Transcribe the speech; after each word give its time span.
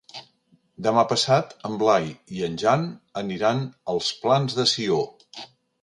Demà 0.87 1.03
passat 1.11 1.53
en 1.69 1.77
Blai 1.83 2.09
i 2.39 2.43
en 2.49 2.57
Jan 2.63 2.89
aniran 3.25 3.65
als 3.95 4.13
Plans 4.25 4.61
de 4.63 4.71
Sió. 4.77 5.03